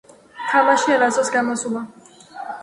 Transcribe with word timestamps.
თამაში 0.53 0.95
არასდროს 0.95 1.29
გამოსულა. 1.37 1.85